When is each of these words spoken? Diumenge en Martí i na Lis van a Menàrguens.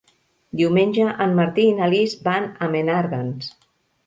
Diumenge 0.61 1.05
en 1.25 1.35
Martí 1.41 1.67
i 1.73 1.75
na 1.81 1.91
Lis 1.93 2.17
van 2.29 2.49
a 2.63 2.71
Menàrguens. 2.79 3.53